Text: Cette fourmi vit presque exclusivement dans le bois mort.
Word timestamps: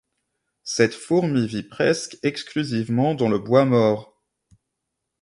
Cette 0.63 0.95
fourmi 0.95 1.45
vit 1.45 1.61
presque 1.61 2.17
exclusivement 2.23 3.13
dans 3.13 3.29
le 3.29 3.37
bois 3.37 3.65
mort. 3.65 4.19